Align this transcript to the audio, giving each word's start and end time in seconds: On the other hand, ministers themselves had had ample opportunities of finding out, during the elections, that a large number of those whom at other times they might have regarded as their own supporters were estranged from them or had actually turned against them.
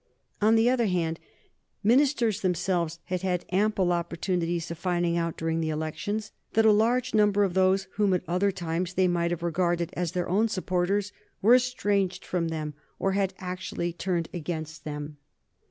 On 0.41 0.55
the 0.55 0.67
other 0.67 0.87
hand, 0.87 1.19
ministers 1.83 2.41
themselves 2.41 2.97
had 3.03 3.21
had 3.21 3.45
ample 3.51 3.91
opportunities 3.91 4.71
of 4.71 4.79
finding 4.79 5.15
out, 5.15 5.37
during 5.37 5.61
the 5.61 5.69
elections, 5.69 6.31
that 6.53 6.65
a 6.65 6.71
large 6.71 7.13
number 7.13 7.43
of 7.43 7.53
those 7.53 7.83
whom 7.97 8.15
at 8.15 8.23
other 8.27 8.51
times 8.51 8.95
they 8.95 9.07
might 9.07 9.29
have 9.29 9.43
regarded 9.43 9.91
as 9.93 10.13
their 10.13 10.27
own 10.27 10.47
supporters 10.47 11.13
were 11.39 11.53
estranged 11.53 12.25
from 12.25 12.47
them 12.47 12.73
or 12.97 13.11
had 13.11 13.35
actually 13.37 13.93
turned 13.93 14.27
against 14.33 14.85
them. 14.85 15.17